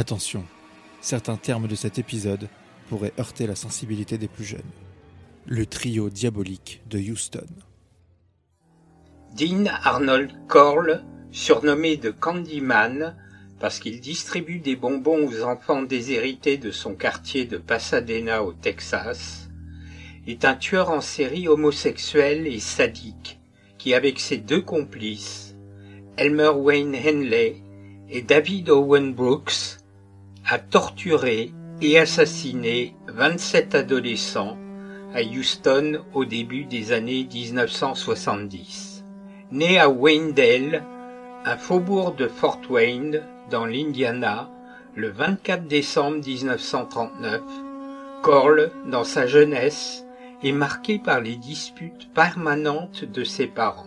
Attention, 0.00 0.46
certains 1.02 1.36
termes 1.36 1.68
de 1.68 1.74
cet 1.74 1.98
épisode 1.98 2.48
pourraient 2.88 3.12
heurter 3.18 3.46
la 3.46 3.54
sensibilité 3.54 4.16
des 4.16 4.28
plus 4.28 4.46
jeunes. 4.46 4.62
Le 5.44 5.66
trio 5.66 6.08
diabolique 6.08 6.80
de 6.88 6.98
Houston. 6.98 7.46
Dean 9.36 9.66
Arnold 9.66 10.32
Corll, 10.48 11.04
surnommé 11.32 11.98
de 11.98 12.08
Candyman 12.08 13.14
parce 13.58 13.78
qu'il 13.78 14.00
distribue 14.00 14.60
des 14.60 14.74
bonbons 14.74 15.28
aux 15.28 15.42
enfants 15.42 15.82
déshérités 15.82 16.56
de 16.56 16.70
son 16.70 16.94
quartier 16.94 17.44
de 17.44 17.58
Pasadena 17.58 18.42
au 18.42 18.54
Texas, 18.54 19.50
est 20.26 20.46
un 20.46 20.54
tueur 20.54 20.88
en 20.88 21.02
série 21.02 21.46
homosexuel 21.46 22.46
et 22.46 22.60
sadique 22.60 23.38
qui, 23.76 23.92
avec 23.92 24.18
ses 24.18 24.38
deux 24.38 24.62
complices, 24.62 25.54
Elmer 26.16 26.52
Wayne 26.56 26.96
Henley 26.96 27.56
et 28.08 28.22
David 28.22 28.70
Owen 28.70 29.12
Brooks, 29.12 29.79
a 30.52 30.58
torturé 30.58 31.52
et 31.80 31.96
assassiné 31.96 32.96
27 33.06 33.76
adolescents 33.76 34.58
à 35.14 35.22
Houston 35.22 36.02
au 36.12 36.24
début 36.24 36.64
des 36.64 36.90
années 36.90 37.24
1970. 37.32 39.04
Né 39.52 39.78
à 39.78 39.88
Wayndale, 39.88 40.82
un 41.44 41.56
faubourg 41.56 42.14
de 42.16 42.26
Fort 42.26 42.58
Wayne, 42.68 43.22
dans 43.48 43.64
l'Indiana, 43.64 44.50
le 44.96 45.10
24 45.10 45.68
décembre 45.68 46.18
1939, 46.26 47.40
Corl, 48.22 48.72
dans 48.86 49.04
sa 49.04 49.28
jeunesse, 49.28 50.04
est 50.42 50.50
marqué 50.50 50.98
par 50.98 51.20
les 51.20 51.36
disputes 51.36 52.12
permanentes 52.12 53.04
de 53.04 53.22
ses 53.22 53.46
parents. 53.46 53.86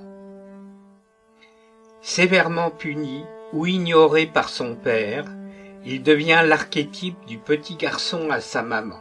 Sévèrement 2.02 2.70
puni 2.72 3.26
ou 3.52 3.66
ignoré 3.66 4.28
par 4.28 4.48
son 4.48 4.76
père, 4.76 5.26
il 5.86 6.02
devient 6.02 6.44
l'archétype 6.46 7.26
du 7.26 7.38
petit 7.38 7.76
garçon 7.76 8.30
à 8.30 8.40
sa 8.40 8.62
maman. 8.62 9.00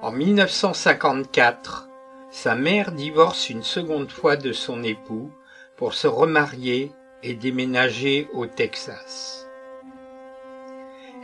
En 0.00 0.12
1954, 0.12 1.88
sa 2.30 2.54
mère 2.54 2.92
divorce 2.92 3.50
une 3.50 3.64
seconde 3.64 4.10
fois 4.10 4.36
de 4.36 4.52
son 4.52 4.84
époux 4.84 5.30
pour 5.76 5.94
se 5.94 6.06
remarier 6.06 6.92
et 7.22 7.34
déménager 7.34 8.28
au 8.32 8.46
Texas. 8.46 9.48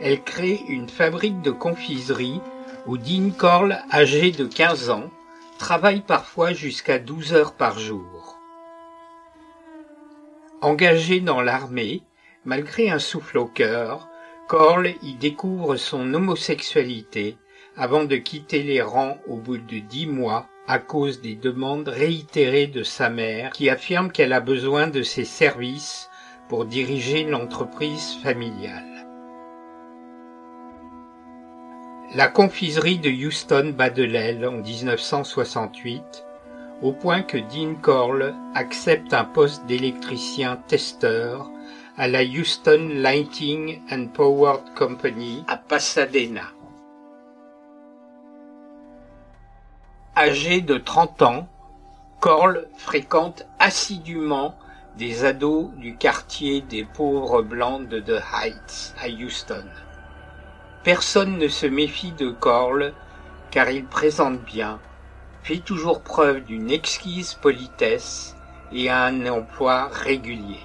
Elle 0.01 0.21
crée 0.23 0.61
une 0.67 0.89
fabrique 0.89 1.41
de 1.41 1.51
confiserie 1.51 2.41
où 2.85 2.97
Dean 2.97 3.29
Corll, 3.37 3.77
âgé 3.93 4.31
de 4.31 4.45
15 4.45 4.89
ans, 4.89 5.09
travaille 5.57 6.01
parfois 6.01 6.51
jusqu'à 6.51 6.99
12 6.99 7.33
heures 7.33 7.53
par 7.53 7.79
jour. 7.79 8.37
Engagé 10.61 11.21
dans 11.21 11.41
l'armée, 11.41 12.03
malgré 12.43 12.89
un 12.89 12.99
souffle 12.99 13.37
au 13.37 13.45
cœur, 13.45 14.09
Corll 14.47 14.93
y 15.01 15.15
découvre 15.15 15.75
son 15.75 16.13
homosexualité 16.13 17.37
avant 17.75 18.03
de 18.03 18.15
quitter 18.15 18.61
les 18.61 18.81
rangs 18.81 19.17
au 19.27 19.37
bout 19.37 19.57
de 19.57 19.79
dix 19.79 20.05
mois 20.05 20.47
à 20.67 20.77
cause 20.77 21.19
des 21.19 21.35
demandes 21.35 21.87
réitérées 21.87 22.67
de 22.67 22.83
sa 22.83 23.09
mère 23.09 23.51
qui 23.51 23.71
affirme 23.71 24.11
qu'elle 24.11 24.33
a 24.33 24.41
besoin 24.41 24.87
de 24.87 25.01
ses 25.01 25.25
services 25.25 26.09
pour 26.47 26.65
diriger 26.65 27.23
l'entreprise 27.23 28.17
familiale. 28.21 29.07
La 32.13 32.27
confiserie 32.27 32.99
de 32.99 33.09
Houston 33.09 33.73
bat 33.75 33.89
de 33.89 34.03
l'aile 34.03 34.47
en 34.47 34.57
1968 34.61 36.23
au 36.83 36.91
point 36.91 37.23
que 37.23 37.37
Dean 37.37 37.75
Corll 37.81 38.35
accepte 38.53 39.13
un 39.13 39.25
poste 39.25 39.65
d'électricien 39.65 40.57
testeur 40.67 41.49
à 41.97 42.09
la 42.09 42.23
Houston 42.23 42.89
Lighting 42.91 43.79
and 43.89 44.07
Power 44.07 44.57
Company 44.75 45.45
à 45.47 45.55
Pasadena. 45.55 46.51
Âgé 50.17 50.59
de 50.59 50.77
30 50.77 51.21
ans, 51.21 51.47
Corl 52.19 52.67
fréquente 52.75 53.45
assidûment 53.59 54.57
des 54.97 55.23
ados 55.23 55.69
du 55.77 55.95
quartier 55.95 56.59
des 56.59 56.83
pauvres 56.83 57.41
blancs 57.41 57.87
de 57.87 58.01
The 58.01 58.21
Heights 58.33 58.93
à 59.01 59.07
Houston. 59.07 59.65
Personne 60.83 61.37
ne 61.37 61.47
se 61.47 61.65
méfie 61.65 62.11
de 62.11 62.29
Corl 62.29 62.93
car 63.51 63.69
il 63.69 63.85
présente 63.85 64.41
bien, 64.41 64.81
fait 65.43 65.59
toujours 65.59 66.01
preuve 66.01 66.43
d'une 66.43 66.71
exquise 66.71 67.35
politesse 67.35 68.35
et 68.73 68.89
a 68.89 69.05
un 69.05 69.27
emploi 69.27 69.87
régulier. 69.93 70.59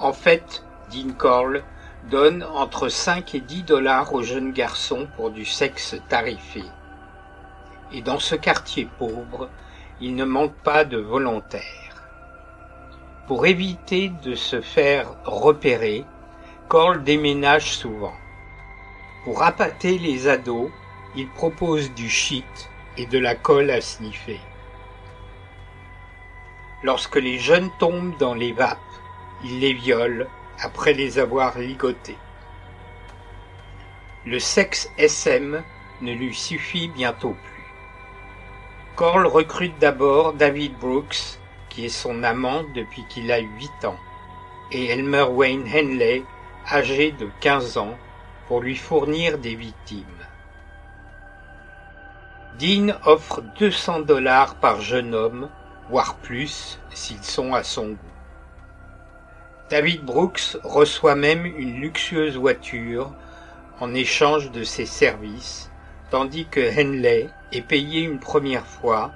En 0.00 0.14
fait, 0.14 0.64
Dean 0.90 1.12
Corll 1.12 1.62
donne 2.10 2.42
entre 2.42 2.88
5 2.88 3.34
et 3.34 3.40
10 3.40 3.64
dollars 3.64 4.14
aux 4.14 4.22
jeunes 4.22 4.52
garçons 4.52 5.06
pour 5.14 5.30
du 5.30 5.44
sexe 5.44 5.94
tarifé. 6.08 6.62
Et 7.92 8.00
dans 8.00 8.18
ce 8.18 8.34
quartier 8.34 8.88
pauvre, 8.98 9.50
il 10.00 10.14
ne 10.14 10.24
manque 10.24 10.54
pas 10.64 10.86
de 10.86 10.96
volontaires. 10.96 12.08
Pour 13.26 13.44
éviter 13.44 14.10
de 14.22 14.34
se 14.34 14.62
faire 14.62 15.16
repérer, 15.26 16.06
Corll 16.68 17.04
déménage 17.04 17.72
souvent. 17.72 18.14
Pour 19.24 19.42
appâter 19.42 19.98
les 19.98 20.28
ados, 20.28 20.70
il 21.14 21.28
propose 21.28 21.92
du 21.92 22.08
shit 22.08 22.70
et 22.96 23.04
de 23.04 23.18
la 23.18 23.34
colle 23.34 23.70
à 23.70 23.82
sniffer. 23.82 24.40
Lorsque 26.82 27.16
les 27.16 27.38
jeunes 27.38 27.70
tombent 27.78 28.16
dans 28.16 28.34
les 28.34 28.54
vapes, 28.54 28.78
il 29.44 29.60
les 29.60 29.72
viole 29.72 30.28
après 30.62 30.92
les 30.92 31.18
avoir 31.18 31.58
ligotés. 31.58 32.18
Le 34.26 34.38
sexe 34.38 34.90
SM 34.98 35.62
ne 36.02 36.12
lui 36.12 36.34
suffit 36.34 36.88
bientôt 36.88 37.34
plus. 37.44 37.60
Corl 38.96 39.26
recrute 39.26 39.78
d'abord 39.78 40.34
David 40.34 40.76
Brooks, 40.78 41.38
qui 41.70 41.86
est 41.86 41.88
son 41.88 42.22
amant 42.22 42.64
depuis 42.74 43.04
qu'il 43.08 43.32
a 43.32 43.38
8 43.38 43.84
ans, 43.86 43.98
et 44.72 44.88
Elmer 44.88 45.24
Wayne 45.30 45.66
Henley, 45.66 46.22
âgé 46.70 47.12
de 47.12 47.30
15 47.40 47.78
ans, 47.78 47.96
pour 48.46 48.60
lui 48.60 48.76
fournir 48.76 49.38
des 49.38 49.54
victimes. 49.54 50.04
Dean 52.58 52.94
offre 53.06 53.40
200 53.58 54.00
dollars 54.00 54.56
par 54.56 54.82
jeune 54.82 55.14
homme, 55.14 55.48
voire 55.88 56.16
plus 56.16 56.78
s'ils 56.90 57.24
sont 57.24 57.54
à 57.54 57.62
son 57.62 57.90
goût. 57.90 58.09
David 59.70 60.04
Brooks 60.04 60.56
reçoit 60.64 61.14
même 61.14 61.46
une 61.46 61.80
luxueuse 61.80 62.36
voiture 62.36 63.12
en 63.78 63.94
échange 63.94 64.50
de 64.50 64.64
ses 64.64 64.84
services, 64.84 65.70
tandis 66.10 66.46
que 66.46 66.58
Henley 66.60 67.28
est 67.52 67.62
payé 67.62 68.00
une 68.00 68.18
première 68.18 68.66
fois, 68.66 69.12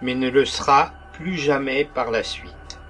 mais 0.00 0.14
ne 0.14 0.30
le 0.30 0.46
sera 0.46 0.92
plus 1.12 1.36
jamais 1.36 1.84
par 1.84 2.10
la 2.10 2.22
suite. 2.22 2.80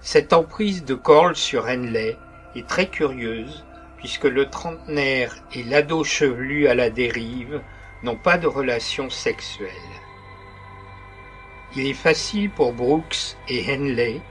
Cette 0.00 0.32
emprise 0.32 0.82
de 0.82 0.94
Corll 0.94 1.36
sur 1.36 1.66
Henley 1.66 2.16
est 2.56 2.66
très 2.66 2.86
curieuse, 2.86 3.66
puisque 3.98 4.24
le 4.24 4.48
trentenaire 4.48 5.36
et 5.52 5.62
l'ado 5.62 6.04
chevelu 6.04 6.68
à 6.68 6.74
la 6.74 6.88
dérive 6.88 7.60
n'ont 8.02 8.16
pas 8.16 8.38
de 8.38 8.46
relation 8.46 9.10
sexuelle. 9.10 9.68
Il 11.76 11.86
est 11.86 11.92
facile 11.92 12.48
pour 12.50 12.72
Brooks 12.72 13.36
et 13.50 13.70
Henley 13.70 14.22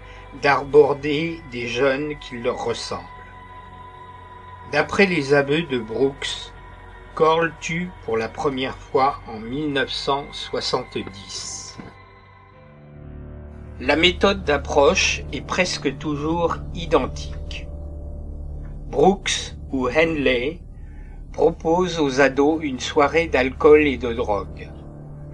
d'arborder 0.41 1.41
des 1.51 1.68
jeunes 1.68 2.18
qui 2.19 2.38
leur 2.38 2.63
ressemblent. 2.63 3.03
D'après 4.71 5.06
les 5.06 5.33
aveux 5.33 5.63
de 5.63 5.77
Brooks, 5.77 6.53
Corll 7.15 7.53
tue 7.59 7.89
pour 8.06 8.15
la 8.18 8.27
première 8.27 8.77
fois 8.77 9.19
en 9.27 9.39
1970. 9.39 11.77
La 13.80 13.95
méthode 13.95 14.44
d'approche 14.44 15.21
est 15.31 15.45
presque 15.45 15.97
toujours 16.00 16.57
identique. 16.74 17.68
Brooks 18.88 19.56
ou 19.71 19.88
Henley 19.89 20.62
proposent 21.31 22.00
aux 22.00 22.19
ados 22.19 22.63
une 22.63 22.79
soirée 22.79 23.27
d'alcool 23.27 23.86
et 23.86 23.97
de 23.97 24.12
drogue. 24.13 24.71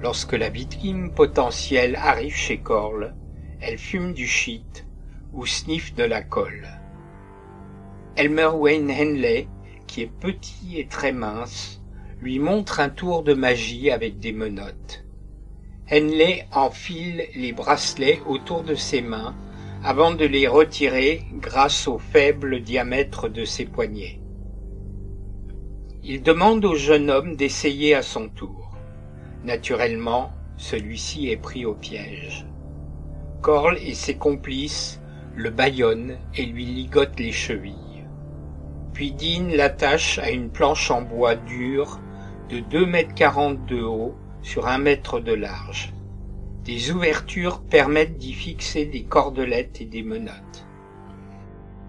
Lorsque 0.01 0.33
la 0.33 0.49
victime 0.49 1.11
potentielle 1.11 1.95
arrive 1.95 2.35
chez 2.35 2.57
Corll, 2.57 3.15
elle 3.61 3.77
fume 3.77 4.11
du 4.13 4.27
shit 4.27 4.88
ou 5.33 5.45
sniffe 5.45 5.93
de 5.95 6.03
la 6.03 6.21
colle. 6.21 6.67
Elmer 8.15 8.49
Wayne 8.53 8.91
Henley, 8.91 9.47
qui 9.87 10.01
est 10.01 10.11
petit 10.11 10.79
et 10.79 10.87
très 10.87 11.11
mince, 11.11 11.81
lui 12.21 12.39
montre 12.39 12.79
un 12.79 12.89
tour 12.89 13.23
de 13.23 13.33
magie 13.33 13.91
avec 13.91 14.19
des 14.19 14.33
menottes. 14.33 15.05
Henley 15.91 16.45
enfile 16.53 17.23
les 17.35 17.53
bracelets 17.53 18.21
autour 18.27 18.63
de 18.63 18.75
ses 18.75 19.01
mains 19.01 19.35
avant 19.83 20.13
de 20.13 20.25
les 20.25 20.47
retirer 20.47 21.23
grâce 21.35 21.87
au 21.87 21.97
faible 21.97 22.61
diamètre 22.61 23.29
de 23.29 23.45
ses 23.45 23.65
poignets. 23.65 24.19
Il 26.03 26.21
demande 26.21 26.65
au 26.65 26.75
jeune 26.75 27.09
homme 27.09 27.35
d'essayer 27.35 27.95
à 27.95 28.01
son 28.01 28.29
tour. 28.29 28.77
Naturellement, 29.43 30.31
celui-ci 30.57 31.29
est 31.29 31.37
pris 31.37 31.65
au 31.65 31.73
piège. 31.73 32.45
Corl 33.41 33.77
et 33.77 33.93
ses 33.93 34.15
complices 34.15 34.99
le 35.35 35.49
bâillonnent 35.49 36.17
et 36.35 36.45
lui 36.45 36.65
ligotent 36.65 37.19
les 37.19 37.31
chevilles. 37.31 38.05
Puis 38.93 39.11
Dean 39.13 39.47
l'attache 39.55 40.19
à 40.19 40.29
une 40.31 40.49
planche 40.49 40.91
en 40.91 41.01
bois 41.01 41.35
dur 41.35 41.99
de 42.49 42.59
deux 42.59 42.85
mètres 42.85 43.13
quarante 43.13 43.65
de 43.65 43.81
haut 43.81 44.15
sur 44.41 44.67
un 44.67 44.77
mètre 44.77 45.19
de 45.19 45.33
large. 45.33 45.93
Des 46.65 46.91
ouvertures 46.91 47.61
permettent 47.61 48.17
d'y 48.17 48.33
fixer 48.33 48.85
des 48.85 49.03
cordelettes 49.03 49.81
et 49.81 49.85
des 49.85 50.03
menottes. 50.03 50.67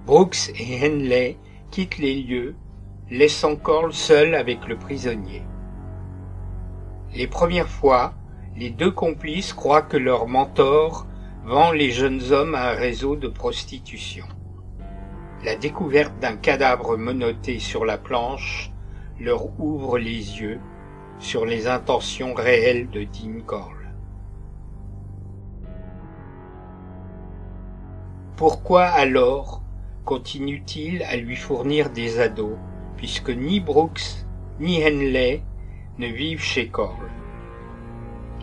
Brooks 0.07 0.51
et 0.59 0.87
Henley 0.87 1.37
quittent 1.71 1.99
les 1.99 2.23
lieux, 2.23 2.55
laissant 3.11 3.57
Corl 3.57 3.93
seul 3.93 4.35
avec 4.35 4.67
le 4.69 4.77
prisonnier. 4.77 5.43
Les 7.15 7.27
premières 7.27 7.69
fois, 7.69 8.15
les 8.57 8.71
deux 8.71 8.91
complices 8.91 9.53
croient 9.53 9.83
que 9.83 9.97
leur 9.97 10.29
mentor 10.29 11.07
vend 11.45 11.73
les 11.73 11.91
jeunes 11.91 12.33
hommes 12.33 12.55
à 12.55 12.71
un 12.71 12.75
réseau 12.75 13.17
de 13.17 13.29
prostitution. 13.29 14.27
La 15.43 15.57
découverte 15.57 16.19
d'un 16.21 16.37
cadavre 16.37 16.97
menotté 16.97 17.59
sur 17.59 17.85
la 17.85 17.97
planche 17.97 18.71
leur 19.19 19.59
ouvre 19.59 19.99
les 19.99 20.41
yeux 20.41 20.61
sur 21.19 21.47
les 21.47 21.67
intentions 21.67 22.35
réelles 22.35 22.91
de 22.91 23.05
Dean 23.05 23.41
Corll. 23.45 23.95
Pourquoi 28.37 28.85
alors 28.85 29.63
continue-t-il 30.05 31.03
à 31.05 31.17
lui 31.17 31.37
fournir 31.37 31.91
des 31.91 32.21
ados, 32.21 32.57
puisque 32.97 33.31
ni 33.31 33.61
Brooks 33.61 34.27
ni 34.59 34.83
Henley 34.83 35.43
ne 35.99 36.07
vivent 36.07 36.43
chez 36.43 36.69
Corll 36.69 37.11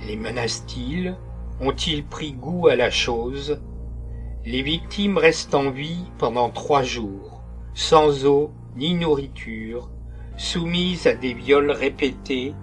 Les 0.06 0.16
menace-t-il 0.16 1.16
Ont-ils 1.60 2.06
pris 2.06 2.34
goût 2.34 2.68
à 2.68 2.76
la 2.76 2.92
chose? 2.92 3.60
Les 4.46 4.62
victimes 4.62 5.18
restent 5.18 5.56
en 5.56 5.72
vie 5.72 6.06
pendant 6.20 6.52
trois 6.52 6.84
jours, 6.84 7.42
sans 7.74 8.26
eau 8.26 8.52
ni 8.76 8.94
nourriture, 8.94 9.90
soumises 10.38 11.08
à 11.08 11.16
des 11.16 11.34
viols 11.34 11.72
répétés, 11.72 12.54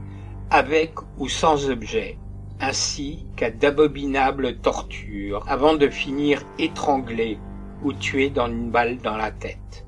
avec 0.49 0.93
ou 1.19 1.29
sans 1.29 1.69
objet, 1.71 2.19
ainsi 2.61 3.27
qu'à 3.35 3.51
d'abominables 3.51 4.59
tortures, 4.59 5.45
avant 5.49 5.75
de 5.75 5.89
finir 5.89 6.43
étranglées 6.61 7.39
ou 7.83 7.93
tuées 7.93 8.31
dans 8.31 8.47
une 8.47 8.71
balle 8.71 8.99
dans 8.99 9.17
la 9.17 9.33
tête. 9.33 9.85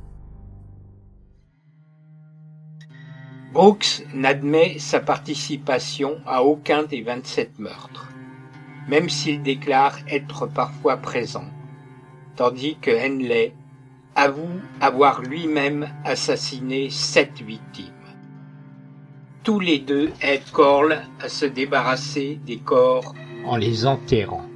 Brooks 3.52 4.02
n'admet 4.12 4.80
sa 4.80 4.98
participation 4.98 6.18
à 6.26 6.42
aucun 6.42 6.82
des 6.82 7.02
27 7.02 7.60
meurtres, 7.60 8.08
même 8.88 9.08
s'il 9.08 9.42
déclare 9.42 9.98
être 10.08 10.46
parfois 10.46 10.96
présent, 10.96 11.44
tandis 12.36 12.76
que 12.80 12.90
Henley 12.90 13.52
avoue 14.14 14.60
avoir 14.80 15.22
lui-même 15.22 15.88
assassiné 16.04 16.90
sept 16.90 17.42
victimes. 17.42 17.92
Tous 19.42 19.60
les 19.60 19.78
deux 19.78 20.10
aident 20.22 20.50
Corl 20.52 21.02
à 21.20 21.28
se 21.28 21.46
débarrasser 21.46 22.40
des 22.44 22.58
corps 22.58 23.14
en 23.44 23.56
les 23.56 23.86
enterrant. 23.86 24.46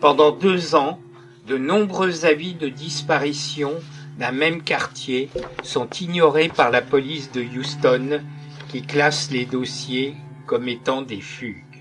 Pendant 0.00 0.32
deux 0.32 0.74
ans, 0.74 0.98
de 1.46 1.56
nombreux 1.56 2.24
avis 2.24 2.54
de 2.54 2.68
disparition 2.68 3.72
d'un 4.18 4.32
même 4.32 4.62
quartier 4.62 5.30
sont 5.62 5.88
ignorés 5.88 6.48
par 6.48 6.70
la 6.70 6.82
police 6.82 7.32
de 7.32 7.42
Houston 7.42 8.20
qui 8.68 8.82
classe 8.82 9.30
les 9.30 9.46
dossiers 9.46 10.14
comme 10.46 10.68
étant 10.68 11.02
des 11.02 11.20
fugues. 11.20 11.71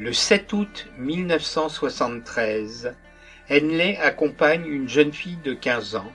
Le 0.00 0.12
7 0.12 0.52
août 0.52 0.86
1973, 0.98 2.94
Henley 3.50 3.96
accompagne 3.96 4.64
une 4.64 4.88
jeune 4.88 5.12
fille 5.12 5.40
de 5.42 5.54
15 5.54 5.96
ans, 5.96 6.12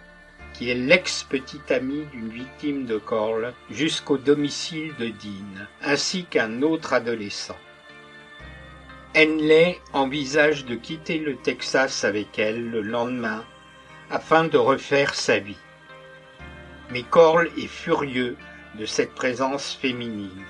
qui 0.54 0.70
est 0.70 0.76
l'ex-petite 0.76 1.70
amie 1.70 2.06
d'une 2.14 2.30
victime 2.30 2.86
de 2.86 2.98
Corl, 2.98 3.54
jusqu'au 3.70 4.18
domicile 4.18 4.94
de 5.00 5.08
Dean, 5.08 5.68
ainsi 5.82 6.24
qu'un 6.24 6.62
autre 6.62 6.94
adolescent. 6.94 7.58
Henley 9.18 9.82
envisage 9.92 10.64
de 10.64 10.76
quitter 10.76 11.18
le 11.18 11.36
Texas 11.36 12.06
avec 12.06 12.40
elle 12.40 12.70
le 12.70 12.82
lendemain 12.82 13.44
afin 14.10 14.46
de 14.46 14.58
refaire 14.58 15.14
sa 15.14 15.40
vie. 15.40 15.60
Mais 16.90 17.04
Corl 17.04 17.50
est 17.58 17.68
furieux 17.68 18.38
de 18.80 18.86
cette 18.86 19.14
présence 19.14 19.74
féminine. 19.74 20.46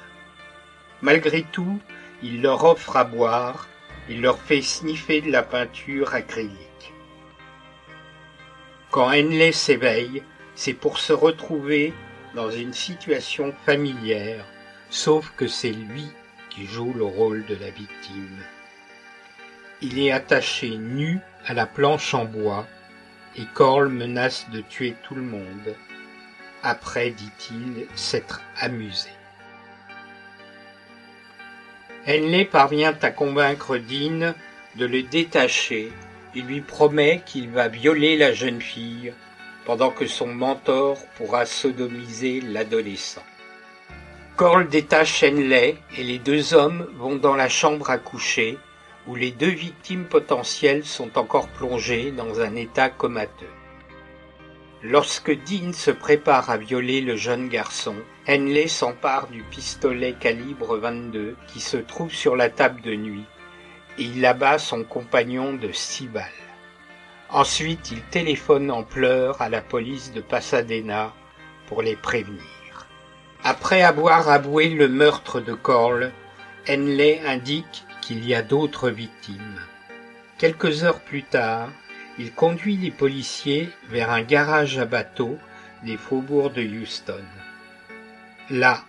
Malgré 1.01 1.41
tout, 1.51 1.80
il 2.24 2.42
leur 2.42 2.64
offre 2.64 2.96
à 2.96 3.04
boire 3.04 3.68
et 4.10 4.16
leur 4.16 4.40
fait 4.40 4.62
sniffer 4.62 5.22
de 5.22 5.31
la 5.31 5.44
peinture 5.44 6.14
acrylique. 6.14 6.94
Quand 8.90 9.08
Henley 9.08 9.52
s'éveille, 9.52 10.24
c'est 10.56 10.74
pour 10.74 11.00
se 11.00 11.14
retrouver 11.14 11.94
dans 12.34 12.50
une 12.50 12.74
situation 12.74 13.54
familière, 13.66 14.46
sauf 14.90 15.31
que 15.36 15.48
c'est 15.48 15.72
lui 15.72 16.08
qui 16.50 16.66
joue 16.66 16.94
le 16.94 17.04
rôle 17.04 17.46
de 17.46 17.56
la 17.56 17.70
victime. 17.70 18.44
Il 19.81 20.00
est 20.00 20.12
attaché 20.12 20.69
nu 20.69 21.19
à 21.46 21.54
la 21.54 21.66
planche 21.66 22.14
en 22.14 22.26
bois 22.26 22.66
et 23.36 23.46
Corl 23.54 23.90
menace 23.90 24.48
de 24.52 24.62
tuer 24.62 24.96
tout 25.04 25.16
le 25.16 25.24
monde, 25.24 25.76
après, 26.62 27.10
dit-il, 27.10 27.88
s'être 27.96 28.42
amusé. 28.58 29.10
Henley 32.08 32.46
parvient 32.46 32.98
à 33.02 33.12
convaincre 33.12 33.78
Dean 33.78 34.34
de 34.76 34.86
le 34.86 35.04
détacher 35.04 35.92
il 36.36 36.46
lui 36.46 36.62
promet 36.62 37.22
qu'il 37.26 37.50
va 37.50 37.68
violer 37.68 38.18
la 38.18 38.33
jeune 38.33 38.62
fille 38.62 39.14
pendant 39.66 39.92
que 39.92 40.07
son 40.07 40.28
mentor 40.28 40.98
pourra 41.16 41.45
sodomiser 41.45 42.42
l'adolescent. 42.42 43.24
Corl 44.36 44.68
détache 44.68 45.24
Henley 45.24 45.78
et 45.95 46.04
les 46.04 46.18
deux 46.18 46.56
hommes 46.56 46.88
vont 46.98 47.16
dans 47.16 47.36
la 47.36 47.50
chambre 47.50 47.92
à 47.92 48.00
coucher 48.00 48.57
où 49.07 49.16
les 49.16 49.31
deux 49.31 49.52
victimes 49.52 50.06
potentielles 50.06 50.86
sont 50.86 51.18
encore 51.18 51.50
plongées 51.50 52.12
dans 52.12 52.40
un 52.40 52.56
état 52.56 52.90
comateux. 52.90 53.45
Lorsque 54.85 55.31
Dean 55.31 55.71
se 55.71 55.92
prépare 55.92 56.49
à 56.49 56.57
violer 56.57 56.99
le 56.99 57.16
jeune 57.16 57.47
garçon, 57.47 57.95
Henley 58.28 58.68
s'empare 58.68 59.28
du 59.28 59.42
pistolet 59.44 60.11
calibre 60.19 60.75
22 60.75 61.37
qui 61.47 61.61
se 61.61 61.78
trouve 61.78 62.13
sur 62.13 62.35
la 62.35 62.49
table 62.49 62.81
de 62.81 62.94
nuit 62.94 63.23
et 63.97 64.04
il 64.04 64.25
abat 64.25 64.57
son 64.57 64.83
compagnon 64.83 65.54
de 65.54 65.71
six 65.71 66.07
balles. 66.07 66.25
Ensuite, 67.30 67.92
il 67.92 68.02
téléphone 68.02 68.69
en 68.71 68.83
pleurs 68.83 69.42
à 69.42 69.47
la 69.47 69.61
police 69.61 70.11
de 70.11 70.19
Pasadena 70.19 71.13
pour 71.68 71.81
les 71.81 71.95
prévenir. 71.95 72.44
Après 73.42 73.83
avoir 73.83 74.28
avoué 74.28 74.68
le 74.68 74.90
meurtre 74.90 75.40
de 75.40 75.54
Corl, 75.54 76.11
Henley 76.68 77.21
indique 77.25 77.85
qu'il 78.02 78.28
y 78.28 78.35
a 78.35 78.42
d'autres 78.42 78.90
victimes. 78.90 79.61
Quelques 80.37 80.83
heures 80.83 80.99
plus 80.99 81.23
tard, 81.23 81.69
il 82.20 82.32
conduit 82.34 82.78
les 82.78 82.92
policiers 82.92 83.70
vers 83.90 84.12
un 84.12 84.22
garage 84.22 84.78
à 84.78 84.86
bateaux 84.86 85.38
des 85.84 85.98
faubourgs 85.98 86.54
de 86.54 86.64
Houston. 86.64 87.24
Là, 88.50 88.84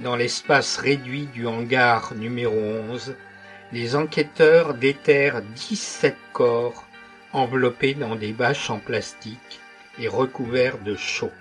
dans 0.00 0.16
l'espace 0.16 0.76
réduit 0.76 1.26
du 1.26 1.46
hangar 1.46 2.14
numéro 2.14 2.56
11, 2.56 3.16
les 3.72 3.96
enquêteurs 3.96 4.74
déterrent 4.74 5.42
17 5.42 6.16
corps 6.32 6.86
enveloppés 7.32 7.94
dans 7.94 8.16
des 8.16 8.32
bâches 8.32 8.70
en 8.70 8.78
plastique 8.78 9.60
et 9.98 10.08
recouverts 10.08 10.78
de 10.78 10.96
chaux. 10.96 11.32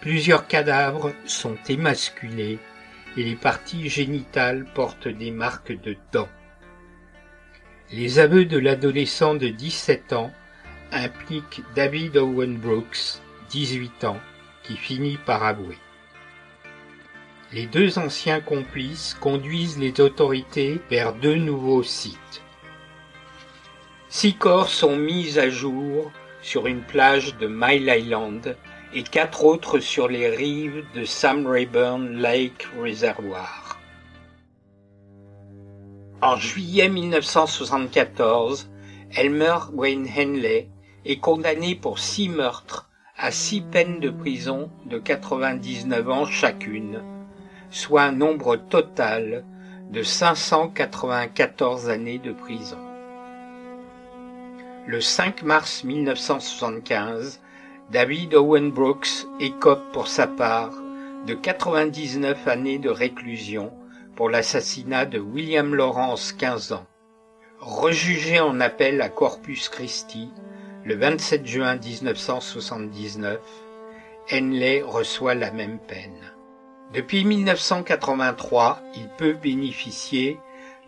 Plusieurs 0.00 0.46
cadavres 0.46 1.12
sont 1.26 1.58
émasculés 1.68 2.58
et 3.16 3.22
les 3.22 3.36
parties 3.36 3.88
génitales 3.88 4.64
portent 4.74 5.08
des 5.08 5.30
marques 5.30 5.78
de 5.80 5.96
dents. 6.12 6.28
Les 7.92 8.20
aveux 8.20 8.44
de 8.44 8.56
l'adolescent 8.56 9.34
de 9.34 9.48
17 9.48 10.12
ans 10.12 10.32
impliquent 10.92 11.62
David 11.74 12.16
Owen 12.18 12.56
Brooks, 12.56 13.18
18 13.48 14.04
ans, 14.04 14.20
qui 14.62 14.76
finit 14.76 15.18
par 15.26 15.42
avouer. 15.42 15.78
les 17.52 17.66
deux 17.66 17.98
anciens 17.98 18.40
complices 18.40 19.16
conduisent 19.20 19.76
les 19.76 20.00
autorités 20.00 20.80
vers 20.88 21.12
deux 21.14 21.34
nouveaux 21.34 21.82
sites. 21.82 22.42
Six 24.08 24.34
corps 24.34 24.68
sont 24.68 24.94
mis 24.94 25.40
à 25.40 25.50
jour 25.50 26.12
sur 26.42 26.68
une 26.68 26.82
plage 26.82 27.36
de 27.38 27.48
Mile 27.48 27.92
Island 27.92 28.56
et 28.94 29.02
quatre 29.02 29.44
autres 29.44 29.80
sur 29.80 30.06
les 30.06 30.28
rives 30.28 30.84
de 30.94 31.04
Sam 31.04 31.44
Rayburn 31.44 32.20
Lake 32.20 32.68
Reservoir. 32.80 33.59
En 36.22 36.36
juillet 36.36 36.90
1974, 36.90 38.68
Elmer 39.16 39.56
Wayne 39.72 40.06
Henley 40.06 40.68
est 41.06 41.16
condamné 41.16 41.74
pour 41.74 41.98
six 41.98 42.28
meurtres 42.28 42.90
à 43.16 43.30
six 43.30 43.62
peines 43.62 44.00
de 44.00 44.10
prison 44.10 44.70
de 44.84 44.98
99 44.98 46.10
ans 46.10 46.26
chacune, 46.26 47.02
soit 47.70 48.02
un 48.02 48.12
nombre 48.12 48.56
total 48.56 49.46
de 49.90 50.02
594 50.02 51.88
années 51.88 52.18
de 52.18 52.32
prison. 52.32 52.76
Le 54.86 55.00
5 55.00 55.42
mars 55.42 55.84
1975, 55.84 57.40
David 57.90 58.34
Owen 58.34 58.70
Brooks 58.70 59.26
écope 59.40 59.90
pour 59.94 60.06
sa 60.06 60.26
part 60.26 60.74
de 61.26 61.32
99 61.32 62.46
années 62.46 62.78
de 62.78 62.90
réclusion 62.90 63.72
pour 64.16 64.30
l'assassinat 64.30 65.06
de 65.06 65.18
William 65.18 65.74
Lawrence, 65.74 66.32
15 66.32 66.72
ans. 66.72 66.86
Rejugé 67.60 68.40
en 68.40 68.60
appel 68.60 69.02
à 69.02 69.08
Corpus 69.08 69.68
Christi 69.68 70.30
le 70.84 70.94
27 70.94 71.46
juin 71.46 71.76
1979, 71.76 73.38
Henley 74.32 74.82
reçoit 74.82 75.34
la 75.34 75.50
même 75.50 75.78
peine. 75.78 76.32
Depuis 76.94 77.24
1983, 77.24 78.80
il 78.96 79.08
peut 79.18 79.34
bénéficier 79.34 80.38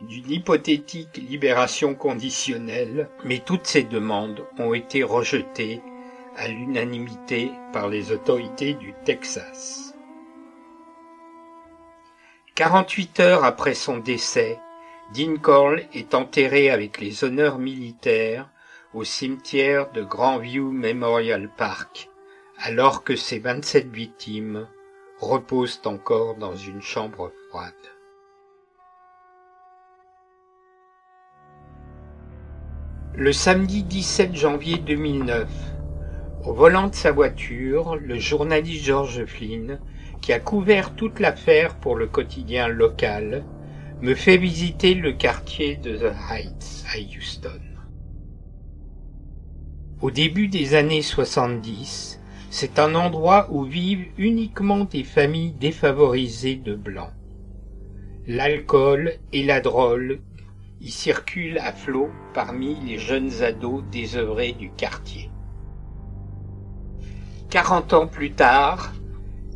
d'une 0.01 0.31
hypothétique 0.31 1.17
libération 1.29 1.95
conditionnelle, 1.95 3.09
mais 3.25 3.39
toutes 3.39 3.67
ces 3.67 3.83
demandes 3.83 4.45
ont 4.59 4.75
été 4.75 5.03
rejetées 5.03 5.81
à 6.37 6.49
l'unanimité 6.49 7.51
par 7.73 7.89
les 7.89 8.11
autorités 8.13 8.75
du 8.75 8.95
Texas. 9.05 9.82
48 12.55 13.21
heures 13.21 13.45
après 13.45 13.73
son 13.73 13.97
décès, 13.97 14.59
Dean 15.15 15.37
Corll 15.41 15.85
est 15.95 16.13
enterré 16.15 16.69
avec 16.69 17.01
les 17.01 17.25
honneurs 17.25 17.59
militaires 17.59 18.51
au 18.93 19.05
cimetière 19.05 19.91
de 19.93 20.03
Grandview 20.03 20.71
Memorial 20.71 21.49
Park, 21.57 22.11
alors 22.59 23.05
que 23.05 23.17
ses 23.17 23.39
27 23.39 23.91
victimes 23.91 24.69
reposent 25.19 25.81
encore 25.87 26.35
dans 26.35 26.55
une 26.55 26.83
chambre 26.83 27.33
froide. 27.49 27.73
Le 33.15 33.33
samedi 33.33 33.83
17 33.83 34.37
janvier 34.37 34.77
2009, 34.77 35.49
au 36.45 36.53
volant 36.53 36.89
de 36.89 36.95
sa 36.95 37.13
voiture, 37.13 37.97
le 37.97 38.19
journaliste 38.19 38.85
George 38.85 39.25
Flynn, 39.25 39.81
qui 40.23 40.33
a 40.33 40.39
couvert 40.39 40.95
toute 40.95 41.19
l'affaire 41.19 41.75
pour 41.75 41.97
le 41.97 42.07
quotidien 42.07 42.69
local, 42.69 43.45
me 44.01 44.15
fait 44.15 44.37
visiter 44.37 44.95
le 44.95 45.13
quartier 45.13 45.77
de 45.77 45.97
The 45.97 46.15
Heights 46.31 46.85
à 46.95 46.99
Houston. 46.99 47.61
Au 50.01 50.11
début 50.11 50.49
des 50.49 50.75
années 50.75 51.03
70, 51.03 52.21
c'est 52.51 52.79
un 52.79 52.95
endroit 52.95 53.49
où 53.51 53.65
vivent 53.65 54.07
uniquement 54.17 54.85
des 54.85 55.05
familles 55.05 55.53
défavorisées 55.53 56.57
de 56.57 56.75
blancs. 56.75 57.13
L'alcool 58.27 59.15
et 59.33 59.43
la 59.43 59.61
drogue 59.61 60.21
y 60.81 60.91
circulent 60.91 61.59
à 61.59 61.73
flot 61.73 62.11
parmi 62.33 62.77
les 62.85 62.99
jeunes 62.99 63.43
ados 63.43 63.83
désœuvrés 63.91 64.53
du 64.53 64.71
quartier. 64.71 65.31
Quarante 67.51 67.93
ans 67.93 68.07
plus 68.07 68.33
tard, 68.33 68.93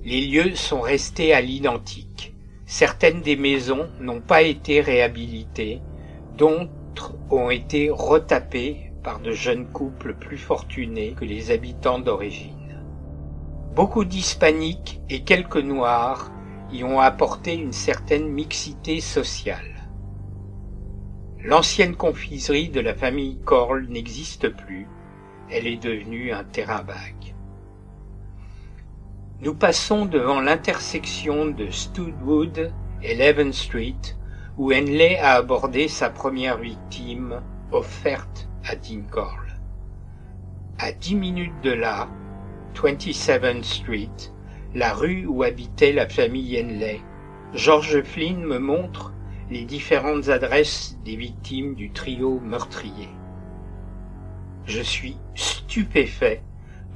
les 0.07 0.25
lieux 0.25 0.55
sont 0.55 0.81
restés 0.81 1.35
à 1.35 1.41
l'identique. 1.41 2.33
Certaines 2.65 3.23
des 3.23 3.35
maisons 3.35 3.91
n'ont 3.99 4.21
pas 4.21 4.43
été 4.43 4.81
réhabilitées, 4.81 5.81
d'autres 6.37 7.17
ont 7.29 7.51
été 7.51 7.91
retapées 7.91 8.93
par 9.03 9.19
de 9.19 9.33
jeunes 9.33 9.67
couples 9.73 10.15
plus 10.15 10.39
fortunés 10.39 11.15
que 11.15 11.25
les 11.25 11.51
habitants 11.51 11.99
d'origine. 11.99 12.85
Beaucoup 13.75 14.05
d'hispaniques 14.05 15.01
et 15.11 15.25
quelques 15.25 15.57
noirs 15.57 16.31
y 16.71 16.85
ont 16.85 17.01
apporté 17.01 17.55
une 17.55 17.73
certaine 17.73 18.29
mixité 18.29 19.01
sociale. 19.01 19.91
L'ancienne 21.41 21.97
confiserie 21.97 22.69
de 22.69 22.79
la 22.79 22.95
famille 22.95 23.41
Corl 23.45 23.89
n'existe 23.89 24.51
plus, 24.51 24.89
elle 25.49 25.67
est 25.67 25.83
devenue 25.83 26.31
un 26.31 26.45
terrain 26.45 26.83
vague. 26.83 27.36
Nous 29.43 29.55
passons 29.55 30.07
devant 30.07 30.41
l'intersection 30.41 31.45
de 31.45 31.69
Studwood 31.69 32.73
et 33.03 33.15
Leven 33.15 33.53
Street, 33.53 34.17
où 34.57 34.73
Henley 34.73 35.19
a 35.19 35.33
abordé 35.33 35.89
sa 35.89 36.09
première 36.09 36.57
victime, 36.57 37.43
offerte 37.71 38.49
à 38.65 38.77
Dean 38.77 39.03
Corl. 39.11 39.47
À 40.79 40.91
dix 40.91 41.15
minutes 41.15 41.61
de 41.63 41.73
là, 41.73 42.09
27th 42.75 43.63
Street, 43.63 44.33
la 44.75 44.95
rue 44.95 45.27
où 45.27 45.43
habitait 45.43 45.93
la 45.93 46.09
famille 46.09 46.59
Henley, 46.59 47.03
George 47.53 48.03
Flynn 48.05 48.43
me 48.43 48.59
montre 48.59 49.13
les 49.51 49.67
différentes 49.67 50.31
adresses 50.31 50.97
des 51.05 51.17
victimes 51.17 51.75
du 51.75 51.91
trio 51.91 52.41
meurtrier. 52.41 53.11
Je 54.65 54.81
suis 54.81 55.19
stupéfait 55.35 56.43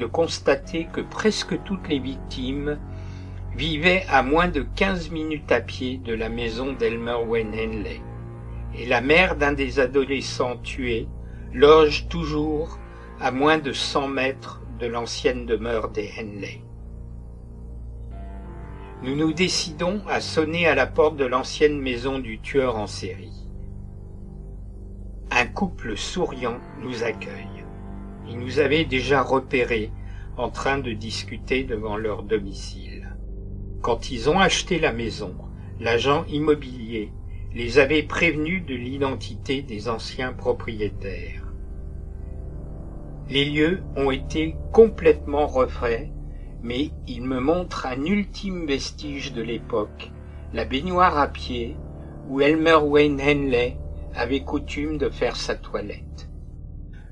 de 0.00 0.06
constater 0.06 0.88
que 0.92 1.02
presque 1.02 1.62
toutes 1.62 1.88
les 1.88 2.00
victimes 2.00 2.78
vivaient 3.54 4.04
à 4.08 4.22
moins 4.22 4.48
de 4.48 4.66
15 4.74 5.10
minutes 5.10 5.52
à 5.52 5.60
pied 5.60 5.98
de 5.98 6.14
la 6.14 6.28
maison 6.28 6.72
d'Elmer 6.72 7.18
Wayne 7.26 7.54
Henley, 7.54 8.00
et 8.74 8.86
la 8.86 9.00
mère 9.00 9.36
d'un 9.36 9.52
des 9.52 9.78
adolescents 9.78 10.56
tués 10.56 11.06
loge 11.52 12.08
toujours 12.08 12.78
à 13.20 13.30
moins 13.30 13.58
de 13.58 13.72
100 13.72 14.08
mètres 14.08 14.62
de 14.80 14.86
l'ancienne 14.86 15.44
demeure 15.44 15.90
des 15.90 16.10
Henley. 16.18 16.62
Nous 19.02 19.16
nous 19.16 19.32
décidons 19.32 20.00
à 20.08 20.20
sonner 20.20 20.66
à 20.66 20.74
la 20.74 20.86
porte 20.86 21.16
de 21.16 21.26
l'ancienne 21.26 21.78
maison 21.78 22.18
du 22.18 22.40
tueur 22.40 22.76
en 22.76 22.86
série. 22.86 23.48
Un 25.30 25.46
couple 25.46 25.96
souriant 25.96 26.58
nous 26.80 27.02
accueille. 27.02 27.49
Ils 28.30 28.38
nous 28.38 28.60
avaient 28.60 28.84
déjà 28.84 29.22
repérés 29.22 29.90
en 30.36 30.50
train 30.50 30.78
de 30.78 30.92
discuter 30.92 31.64
devant 31.64 31.96
leur 31.96 32.22
domicile. 32.22 33.16
Quand 33.82 34.10
ils 34.10 34.30
ont 34.30 34.38
acheté 34.38 34.78
la 34.78 34.92
maison, 34.92 35.34
l'agent 35.80 36.24
immobilier 36.26 37.10
les 37.52 37.78
avait 37.78 38.02
prévenus 38.02 38.64
de 38.64 38.74
l'identité 38.74 39.62
des 39.62 39.88
anciens 39.88 40.32
propriétaires. 40.32 41.52
Les 43.28 43.44
lieux 43.44 43.82
ont 43.96 44.10
été 44.10 44.56
complètement 44.72 45.46
refaits 45.46 46.10
mais 46.62 46.90
il 47.06 47.22
me 47.22 47.40
montre 47.40 47.86
un 47.86 48.04
ultime 48.04 48.66
vestige 48.66 49.32
de 49.32 49.42
l'époque, 49.42 50.10
la 50.52 50.64
baignoire 50.64 51.18
à 51.18 51.28
pied, 51.28 51.76
où 52.28 52.40
Elmer 52.40 52.78
Wayne 52.82 53.20
Henley 53.20 53.78
avait 54.14 54.42
coutume 54.42 54.98
de 54.98 55.08
faire 55.08 55.36
sa 55.36 55.54
toilette. 55.54 56.28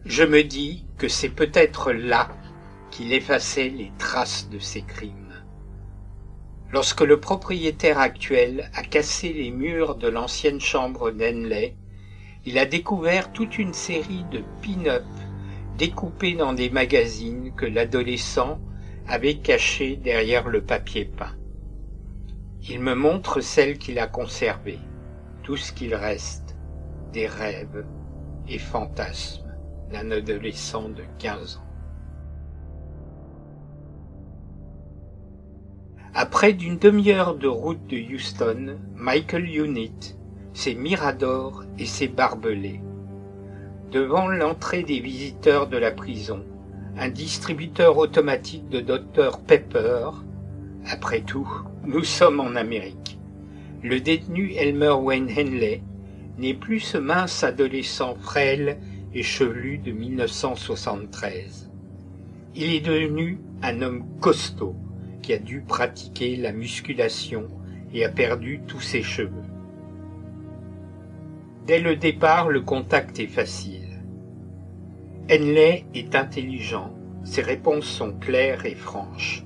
Je 0.05 0.25
me 0.25 0.43
dis 0.43 0.87
que 0.99 1.09
c'est 1.09 1.31
peut-être 1.31 1.93
là 1.93 2.29
qu'il 2.91 3.13
effaçait 3.13 3.69
les 3.69 3.93
traces 3.99 4.49
de 4.51 4.59
ses 4.59 4.83
crimes. 4.83 5.45
Lorsque 6.71 7.01
le 7.01 7.21
propriétaire 7.21 7.99
actuel 7.99 8.71
a 8.75 8.83
cassé 8.83 9.33
les 9.33 9.51
murs 9.51 9.95
de 9.95 10.09
l'ancienne 10.09 10.61
chambre 10.61 11.13
d'Henley, 11.13 11.77
il 12.45 12.59
a 12.59 12.67
découvert 12.67 13.33
toute 13.33 13.59
une 13.59 13.73
série 13.73 14.25
de 14.31 14.43
pin-up 14.63 15.05
découpés 15.79 16.35
dans 16.35 16.53
des 16.53 16.69
magazines 16.69 17.55
que 17.55 17.65
l'adolescent 17.65 18.61
avait 19.07 19.37
caché 19.37 19.97
derrière 19.97 20.49
le 20.49 20.63
papier 20.63 21.05
peint. 21.05 21.37
Il 22.69 22.81
me 22.81 22.95
montre 22.95 23.41
celle 23.41 23.79
qu'il 23.79 23.99
a 23.99 24.09
conservée, 24.09 24.81
tout 25.45 25.57
ce 25.57 25.73
qu'il 25.73 25.95
reste, 25.95 26.57
des 27.13 27.27
rêves 27.27 27.87
et 28.49 28.59
fantasmes 28.59 29.48
d'un 29.91 30.11
adolescent 30.11 30.89
de 30.89 31.03
quinze 31.19 31.57
ans. 31.57 31.69
Après 36.15 36.53
d'une 36.53 36.79
demi-heure 36.79 37.37
de 37.37 37.47
route 37.47 37.87
de 37.87 37.97
Houston, 37.97 38.79
Michael 38.97 39.49
Unit, 39.49 40.17
ses 40.53 40.75
miradors 40.75 41.63
et 41.79 41.87
ses 41.87 42.09
barbelés. 42.09 42.81
Devant 43.93 44.27
l'entrée 44.27 44.83
des 44.83 45.01
visiteurs 45.01 45.69
de 45.69 45.77
la 45.77 45.93
prison, 45.93 46.45
un 46.99 47.09
distributeur 47.09 47.97
automatique 47.97 48.69
de 48.69 48.81
Dr 48.81 49.39
Pepper. 49.47 50.11
Après 50.87 51.21
tout, 51.21 51.49
nous 51.85 52.03
sommes 52.03 52.41
en 52.41 52.57
Amérique. 52.57 53.19
Le 53.83 54.01
détenu 54.01 54.53
Elmer 54.55 54.95
Wayne 55.01 55.31
Henley 55.31 55.83
n'est 56.39 56.55
plus 56.55 56.81
ce 56.81 56.99
mince 56.99 57.45
adolescent 57.45 58.17
frêle 58.17 58.79
et 59.15 59.23
chevelu 59.23 59.79
de 59.79 59.93
1973. 59.93 61.71
Il 62.55 62.75
est 62.75 62.81
devenu 62.81 63.41
un 63.63 63.83
homme 63.83 64.05
costaud 64.21 64.75
qui 65.23 65.33
a 65.33 65.39
dû 65.39 65.61
pratiquer 65.61 66.37
la 66.37 66.53
musculation 66.53 67.49
et 67.93 68.05
a 68.05 68.09
perdu 68.09 68.61
tous 68.67 68.81
ses 68.81 69.03
cheveux. 69.03 69.31
Dès 71.67 71.81
le 71.81 71.97
départ, 71.97 72.49
le 72.49 72.63
contact 72.63 73.19
est 73.21 73.27
facile. 73.27 74.03
Henley 75.31 75.85
est 75.95 76.15
intelligent, 76.15 76.95
ses 77.25 77.43
réponses 77.43 77.85
sont 77.85 78.13
claires 78.13 78.65
et 78.65 78.75
franches. 78.75 79.45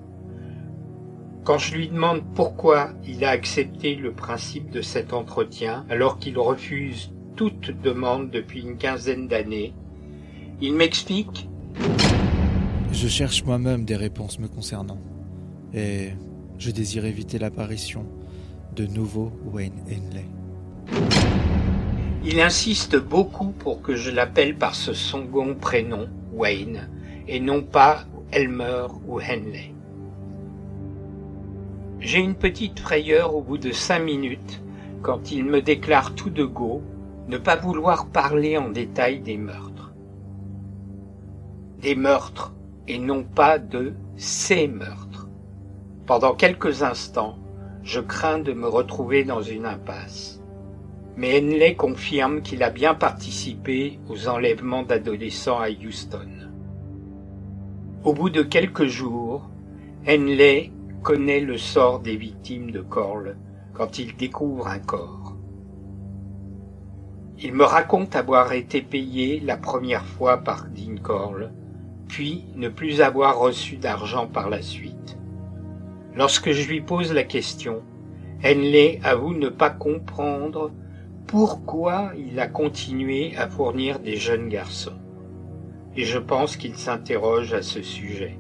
Quand 1.45 1.59
je 1.59 1.75
lui 1.75 1.89
demande 1.89 2.23
pourquoi 2.35 2.91
il 3.05 3.25
a 3.25 3.31
accepté 3.31 3.97
le 3.97 4.13
principe 4.13 4.71
de 4.71 4.81
cet 4.81 5.13
entretien 5.13 5.85
alors 5.91 6.19
qu'il 6.21 6.39
refuse 6.39 7.13
toute 7.37 7.71
demande 7.83 8.31
depuis 8.31 8.63
une 8.63 8.77
quinzaine 8.77 9.29
d'années, 9.29 9.73
il 10.61 10.75
m'explique 10.75 11.49
Je 12.93 13.09
cherche 13.09 13.45
moi-même 13.45 13.85
des 13.85 13.97
réponses 13.97 14.39
me 14.39 14.49
concernant 14.49 14.99
et 15.75 16.11
je 16.59 16.71
désire 16.71 17.05
éviter 17.05 17.39
l'apparition 17.39 18.07
de 18.77 18.87
nouveaux 18.87 19.33
Wayne 19.53 19.83
Henley. 19.87 20.27
Il 22.25 22.41
insiste 22.41 22.97
beaucoup 22.97 23.51
pour 23.51 23.83
que 23.83 23.97
je 23.97 24.11
l'appelle 24.11 24.57
par 24.57 24.75
ce 24.75 24.93
second 24.93 25.55
prénom, 25.55 26.09
Wayne, 26.33 26.89
et 27.27 27.41
non 27.41 27.63
pas 27.63 28.05
Elmer 28.31 28.87
ou 29.09 29.21
Henley. 29.21 29.75
J'ai 31.99 32.19
une 32.19 32.35
petite 32.35 32.79
frayeur 32.79 33.35
au 33.35 33.43
bout 33.43 33.59
de 33.59 33.73
cinq 33.73 34.01
minutes 34.01 34.63
quand 35.03 35.33
il 35.33 35.45
me 35.45 35.63
déclare 35.63 36.15
tout 36.15 36.31
de 36.31 36.45
go 36.45 36.83
ne 37.29 37.39
pas 37.39 37.57
vouloir 37.57 38.07
parler 38.07 38.59
en 38.59 38.71
détail 38.71 39.21
des 39.21 39.37
meurtres. 39.37 39.95
Des 41.81 41.95
meurtres 41.95 42.55
et 42.89 42.99
non 42.99 43.23
pas 43.25 43.59
de 43.59 43.95
ces 44.17 44.69
meurtres. 44.69 45.29
Pendant 46.07 46.35
quelques 46.35 46.83
instants, 46.83 47.39
je 47.83 48.01
crains 48.01 48.39
de 48.39 48.53
me 48.53 48.69
retrouver 48.69 49.25
dans 49.25 49.43
une 49.43 49.67
impasse. 49.67 50.41
Mais 51.17 51.39
Henley 51.39 51.75
confirme 51.75 52.43
qu'il 52.43 52.63
a 52.63 52.71
bien 52.71 52.95
participé 52.95 53.99
aux 54.09 54.29
enlèvements 54.29 54.83
d'adolescents 54.83 55.61
à 55.61 55.69
Houston. 55.69 56.29
Au 58.05 58.15
bout 58.15 58.31
de 58.31 58.43
quelques 58.43 58.87
jours, 58.87 59.49
Henley 60.09 60.73
connaît 61.03 61.41
le 61.41 61.59
sort 61.59 62.01
des 62.01 62.17
victimes 62.17 62.71
de 62.71 62.81
Corle 62.81 63.37
quand 63.75 63.99
il 63.99 64.17
découvre 64.17 64.69
un 64.69 64.79
corps. 64.79 65.32
Il 67.41 67.55
me 67.55 67.65
raconte 67.65 68.15
avoir 68.15 68.53
été 68.53 68.83
payé 68.83 69.41
la 69.41 69.57
première 69.57 70.05
fois 70.05 70.39
par 70.39 70.67
Dean 70.67 70.97
Corle, 71.03 71.51
puis 72.09 72.45
ne 72.55 72.69
plus 72.69 73.01
avoir 73.01 73.39
reçu 73.39 73.77
d'argent 73.77 74.27
par 74.27 74.51
la 74.51 74.63
suite. 74.63 75.19
Lorsque 76.15 76.53
je 76.53 76.69
lui 76.69 76.81
pose 76.81 77.13
la 77.13 77.25
question, 77.25 77.83
Henley 78.45 79.01
avoue 79.03 79.35
ne 79.35 79.49
pas 79.49 79.71
comprendre 79.71 80.71
pourquoi 81.27 82.13
il 82.19 82.39
a 82.39 82.47
continué 82.47 83.35
à 83.37 83.49
fournir 83.49 83.99
des 83.99 84.17
jeunes 84.17 84.49
garçons. 84.49 84.99
Et 85.97 86.05
je 86.05 86.19
pense 86.19 86.57
qu'il 86.57 86.75
s'interroge 86.77 87.55
à 87.55 87.63
ce 87.63 87.83
sujet. 87.83 88.39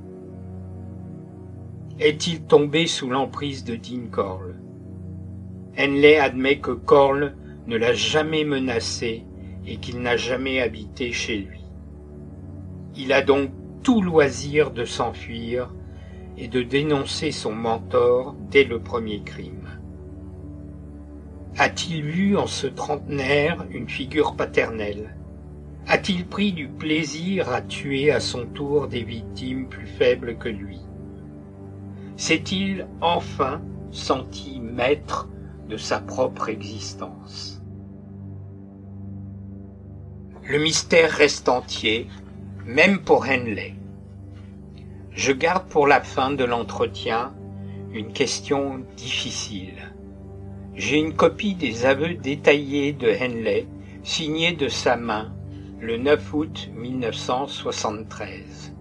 Est-il 1.98 2.42
tombé 2.42 2.86
sous 2.86 3.08
l'emprise 3.08 3.64
de 3.64 3.76
Dean 3.76 4.08
Corle 4.10 4.56
Henley 5.78 6.18
admet 6.18 6.58
que 6.58 6.72
Corle 6.72 7.34
ne 7.66 7.76
l'a 7.76 7.94
jamais 7.94 8.44
menacé 8.44 9.24
et 9.66 9.76
qu'il 9.76 10.00
n'a 10.00 10.16
jamais 10.16 10.60
habité 10.60 11.12
chez 11.12 11.38
lui. 11.38 11.60
Il 12.96 13.12
a 13.12 13.22
donc 13.22 13.50
tout 13.82 14.02
loisir 14.02 14.70
de 14.70 14.84
s'enfuir 14.84 15.72
et 16.36 16.48
de 16.48 16.62
dénoncer 16.62 17.30
son 17.30 17.52
mentor 17.52 18.34
dès 18.50 18.64
le 18.64 18.80
premier 18.80 19.22
crime. 19.22 19.68
A-t-il 21.58 22.02
vu 22.02 22.36
en 22.36 22.46
ce 22.46 22.66
trentenaire 22.66 23.64
une 23.70 23.88
figure 23.88 24.34
paternelle? 24.34 25.16
A-t-il 25.86 26.26
pris 26.26 26.52
du 26.52 26.68
plaisir 26.68 27.50
à 27.50 27.60
tuer 27.60 28.10
à 28.10 28.20
son 28.20 28.46
tour 28.46 28.88
des 28.88 29.02
victimes 29.02 29.68
plus 29.68 29.86
faibles 29.86 30.36
que 30.38 30.48
lui? 30.48 30.80
S'est-il 32.16 32.86
enfin 33.00 33.60
senti 33.90 34.60
maître 34.60 35.28
de 35.72 35.78
sa 35.78 36.00
propre 36.00 36.50
existence 36.50 37.62
Le 40.46 40.58
mystère 40.58 41.10
reste 41.10 41.48
entier, 41.48 42.08
même 42.66 42.98
pour 42.98 43.24
Henley. 43.24 43.74
Je 45.12 45.32
garde 45.32 45.66
pour 45.68 45.86
la 45.86 46.02
fin 46.02 46.30
de 46.30 46.44
l'entretien 46.44 47.32
une 47.94 48.12
question 48.12 48.84
difficile. 48.98 49.94
J'ai 50.74 50.98
une 50.98 51.14
copie 51.14 51.54
des 51.54 51.86
aveux 51.86 52.16
détaillés 52.16 52.92
de 52.92 53.08
Henley, 53.08 53.66
signés 54.02 54.52
de 54.52 54.68
sa 54.68 54.96
main, 54.96 55.32
le 55.80 55.96
9 55.96 56.34
août 56.34 56.70
1973. 56.74 58.74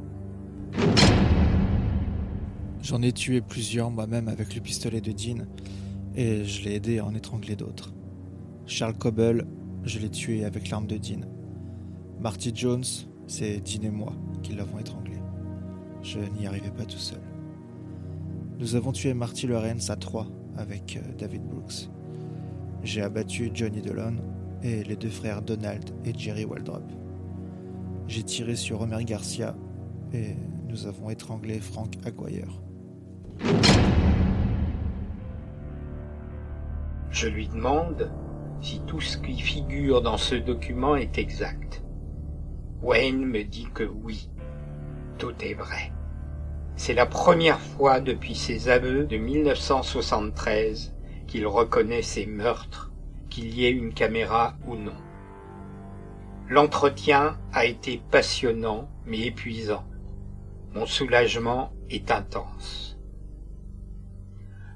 J'en 2.82 3.01
ai 3.01 3.13
tué 3.13 3.39
plusieurs 3.39 3.91
moi-même 3.91 4.27
avec 4.27 4.56
le 4.56 4.62
pistolet 4.62 4.99
de 4.99 5.13
Dean, 5.13 5.45
et 6.15 6.43
je 6.43 6.63
l'ai 6.63 6.76
aidé 6.76 7.00
à 7.00 7.06
en 7.06 7.15
étrangler 7.15 7.56
d'autres. 7.56 7.93
Charles 8.65 8.97
Coble, 8.97 9.47
je 9.84 10.00
l'ai 10.00 10.10
tué 10.10 10.45
avec 10.45 10.69
l'arme 10.69 10.88
de 10.88 10.97
Dean. 10.97 11.21
Marty 12.19 12.52
Jones, 12.54 12.84
c'est 13.28 13.62
Dean 13.62 13.84
et 13.84 13.91
moi 13.91 14.13
qui 14.43 14.54
l'avons 14.54 14.80
étranglé. 14.80 15.17
Je 16.02 16.19
n'y 16.38 16.47
arrivais 16.47 16.71
pas 16.71 16.86
tout 16.86 16.97
seul. 16.97 17.21
Nous 18.60 18.76
avons 18.76 18.91
tué 18.91 19.13
Marty 19.13 19.47
Lawrence 19.47 19.89
à 19.89 19.95
trois 19.95 20.28
avec 20.58 20.97
euh, 20.97 21.13
David 21.17 21.43
Brooks. 21.43 21.89
J'ai 22.84 23.02
abattu 23.02 23.52
Johnny 23.54 23.82
Delon 23.82 24.17
et 24.63 24.84
les 24.84 24.95
deux 24.95 25.10
frères 25.10 25.41
Donald 25.41 25.89
et 26.06 26.13
Jerry 26.17 26.45
Waldrop. 26.45 26.84
J'ai 28.08 28.24
tiré 28.24 28.56
sur 28.56 28.80
Romer 28.80 29.04
Garcia 29.04 29.56
et 30.13 30.36
nous 30.67 30.86
avons 30.86 31.10
étranglé 31.10 31.60
Frank 31.60 31.97
Aguirre. 32.06 32.62
Je 37.21 37.27
lui 37.27 37.47
demande 37.47 38.12
si 38.62 38.81
tout 38.88 38.99
ce 38.99 39.15
qui 39.15 39.39
figure 39.39 40.01
dans 40.01 40.17
ce 40.17 40.34
document 40.34 40.95
est 40.95 41.19
exact. 41.19 41.84
Wayne 42.81 43.27
me 43.27 43.43
dit 43.43 43.67
que 43.75 43.84
oui, 43.84 44.27
tout 45.19 45.36
est 45.41 45.53
vrai. 45.53 45.91
C'est 46.75 46.95
la 46.95 47.05
première 47.05 47.60
fois 47.60 47.99
depuis 47.99 48.34
ses 48.34 48.69
aveux 48.69 49.03
de 49.03 49.17
1973 49.17 50.95
qu'il 51.27 51.45
reconnaît 51.45 52.01
ses 52.01 52.25
meurtres, 52.25 52.91
qu'il 53.29 53.53
y 53.53 53.67
ait 53.67 53.71
une 53.71 53.93
caméra 53.93 54.55
ou 54.65 54.75
non. 54.75 54.97
L'entretien 56.49 57.38
a 57.53 57.65
été 57.65 58.01
passionnant 58.10 58.89
mais 59.05 59.27
épuisant. 59.27 59.86
Mon 60.73 60.88
soulagement 60.88 61.71
est 61.91 62.10
intense. 62.10 62.97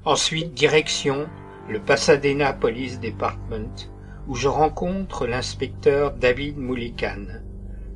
Ensuite, 0.03 0.53
direction 0.53 1.27
le 1.67 1.80
Pasadena 1.80 2.54
Police 2.54 2.99
Department, 2.99 3.89
où 4.28 4.36
je 4.36 4.47
rencontre 4.47 5.25
l'inspecteur 5.25 6.13
David 6.13 6.58
Mullican, 6.58 7.25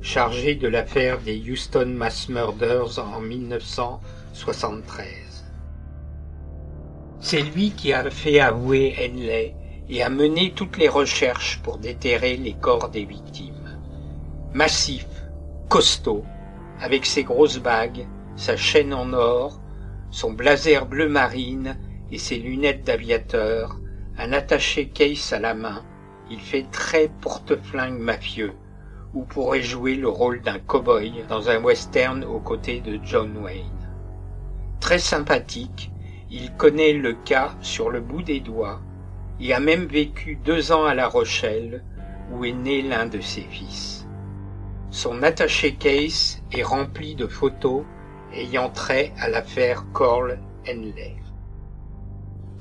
chargé 0.00 0.56
de 0.56 0.66
l'affaire 0.66 1.20
des 1.20 1.38
Houston 1.38 1.86
Mass 1.86 2.28
Murders 2.28 2.98
en 2.98 3.20
1973. 3.20 5.44
C'est 7.20 7.42
lui 7.42 7.70
qui 7.70 7.92
a 7.92 8.10
fait 8.10 8.40
avouer 8.40 8.96
Henley 8.98 9.54
et 9.88 10.02
a 10.02 10.10
mené 10.10 10.52
toutes 10.52 10.78
les 10.78 10.88
recherches 10.88 11.60
pour 11.62 11.78
déterrer 11.78 12.36
les 12.36 12.54
corps 12.54 12.88
des 12.88 13.04
victimes. 13.04 13.78
Massif, 14.52 15.06
costaud, 15.68 16.24
avec 16.80 17.06
ses 17.06 17.22
grosses 17.22 17.58
bagues, 17.58 18.08
sa 18.34 18.56
chaîne 18.56 18.94
en 18.94 19.12
or, 19.12 19.60
son 20.10 20.32
blazer 20.32 20.86
bleu 20.86 21.08
marine 21.08 21.76
et 22.10 22.18
ses 22.18 22.38
lunettes 22.38 22.84
d'aviateur, 22.84 23.80
un 24.18 24.32
attaché 24.32 24.88
case 24.88 25.32
à 25.32 25.38
la 25.38 25.54
main, 25.54 25.84
il 26.28 26.40
fait 26.40 26.70
très 26.70 27.08
porte-flingue 27.08 27.98
mafieux, 27.98 28.52
ou 29.14 29.24
pourrait 29.24 29.62
jouer 29.62 29.96
le 29.96 30.08
rôle 30.08 30.40
d'un 30.40 30.58
cow-boy 30.58 31.24
dans 31.28 31.50
un 31.50 31.62
western 31.62 32.24
aux 32.24 32.40
côtés 32.40 32.80
de 32.80 33.00
John 33.02 33.36
Wayne. 33.38 33.90
Très 34.80 34.98
sympathique, 34.98 35.90
il 36.30 36.54
connaît 36.56 36.92
le 36.92 37.14
cas 37.14 37.56
sur 37.60 37.90
le 37.90 38.00
bout 38.00 38.22
des 38.22 38.40
doigts 38.40 38.80
et 39.40 39.52
a 39.52 39.60
même 39.60 39.86
vécu 39.86 40.36
deux 40.36 40.70
ans 40.70 40.84
à 40.84 40.94
La 40.94 41.08
Rochelle, 41.08 41.84
où 42.32 42.44
est 42.44 42.52
né 42.52 42.82
l'un 42.82 43.06
de 43.06 43.20
ses 43.20 43.42
fils. 43.42 44.06
Son 44.90 45.22
attaché 45.22 45.74
case 45.74 46.42
est 46.52 46.62
rempli 46.62 47.14
de 47.14 47.26
photos 47.26 47.84
ayant 48.32 48.70
trait 48.70 49.12
à 49.18 49.28
l'affaire 49.28 49.86
Corl 49.92 50.38
Henley. 50.68 51.16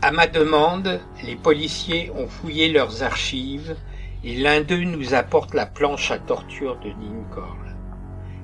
À 0.02 0.12
ma 0.12 0.28
demande, 0.28 1.02
les 1.26 1.36
policiers 1.36 2.10
ont 2.16 2.30
fouillé 2.30 2.72
leurs 2.72 3.04
archives 3.04 3.76
et 4.24 4.38
l'un 4.38 4.62
d'eux 4.62 4.86
nous 4.86 5.14
apporte 5.14 5.54
la 5.54 5.66
planche 5.66 6.10
à 6.12 6.18
torture 6.18 6.80
de 6.80 6.94
Corle. 7.30 7.76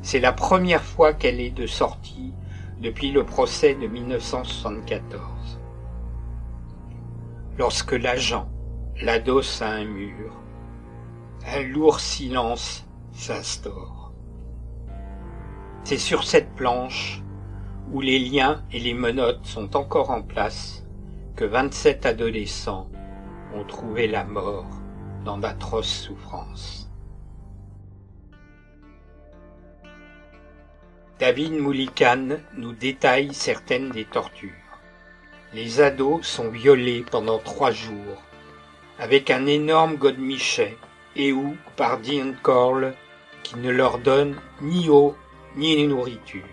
C'est 0.02 0.20
la 0.20 0.34
première 0.34 0.84
fois 0.84 1.14
qu'elle 1.14 1.40
est 1.40 1.52
de 1.52 1.66
sortie 1.66 2.34
depuis 2.82 3.10
le 3.12 3.24
procès 3.24 3.74
de 3.74 3.88
1974. 3.88 5.62
Lorsque 7.58 7.94
l'agent 7.94 8.50
l'adosse 9.02 9.62
à 9.62 9.70
un 9.70 9.86
mur, 9.86 10.34
un 11.48 11.64
lourd 11.64 12.02
silence 12.02 12.86
s'instaure. 13.14 14.12
C'est 15.86 15.98
sur 15.98 16.26
cette 16.26 16.54
planche, 16.54 17.24
où 17.94 18.02
les 18.02 18.20
liens 18.20 18.62
et 18.74 18.80
les 18.80 18.94
menottes 18.94 19.46
sont 19.46 19.78
encore 19.78 20.10
en 20.10 20.22
place, 20.22 20.85
que 21.36 21.44
27 21.44 22.06
adolescents 22.06 22.90
ont 23.54 23.66
trouvé 23.66 24.08
la 24.08 24.24
mort 24.24 24.70
dans 25.26 25.38
d'atroces 25.38 26.04
souffrances. 26.04 26.90
David 31.20 31.54
Moulikan 31.54 32.38
nous 32.56 32.72
détaille 32.72 33.34
certaines 33.34 33.90
des 33.90 34.06
tortures. 34.06 34.52
Les 35.54 35.82
ados 35.82 36.26
sont 36.26 36.50
violés 36.50 37.04
pendant 37.12 37.40
trois 37.40 37.72
jours, 37.72 38.24
avec 38.98 39.30
un 39.30 39.46
énorme 39.46 39.98
godemichet, 39.98 40.78
et 41.18 41.34
ou 41.34 41.58
par 41.76 42.00
Dean 42.00 42.34
Corle, 42.44 42.94
qui 43.44 43.58
ne 43.58 43.72
leur 43.72 44.00
donne 44.00 44.36
ni 44.62 44.90
eau 44.90 45.16
ni 45.58 45.86
nourriture. 45.86 46.44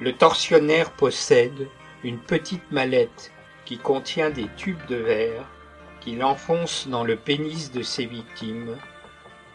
Le 0.00 0.12
tortionnaire 0.12 0.92
possède 0.92 1.68
une 2.04 2.18
petite 2.18 2.70
mallette 2.70 3.32
qui 3.64 3.78
contient 3.78 4.30
des 4.30 4.48
tubes 4.56 4.84
de 4.86 4.96
verre 4.96 5.44
qu'il 6.00 6.24
enfonce 6.24 6.88
dans 6.88 7.04
le 7.04 7.16
pénis 7.16 7.70
de 7.70 7.82
ses 7.82 8.06
victimes 8.06 8.76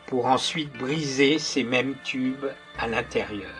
pour 0.06 0.28
ensuite 0.28 0.72
briser 0.74 1.40
ces 1.40 1.64
mêmes 1.64 1.96
tubes 2.04 2.48
à 2.78 2.88
l'intérieur. 2.88 3.52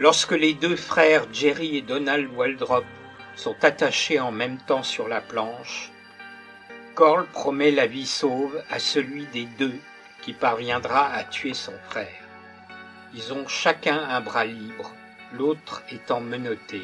Lorsque 0.00 0.32
les 0.32 0.54
deux 0.54 0.74
frères 0.74 1.26
Jerry 1.32 1.76
et 1.76 1.82
Donald 1.82 2.28
Waldrop 2.34 2.84
sont 3.36 3.56
attachés 3.62 4.18
en 4.18 4.32
même 4.32 4.58
temps 4.58 4.82
sur 4.82 5.06
la 5.06 5.20
planche, 5.20 5.92
Corl 6.96 7.26
promet 7.28 7.70
la 7.70 7.86
vie 7.86 8.06
sauve 8.06 8.60
à 8.68 8.78
celui 8.78 9.26
des 9.26 9.46
deux 9.46 9.78
qui 10.22 10.32
parviendra 10.32 11.06
à 11.12 11.22
tuer 11.24 11.54
son 11.54 11.72
frère. 11.88 12.24
Ils 13.14 13.32
ont 13.32 13.46
chacun 13.46 13.98
un 13.98 14.20
bras 14.20 14.44
libre, 14.44 14.92
l'autre 15.36 15.82
étant 15.90 16.20
menotté, 16.20 16.82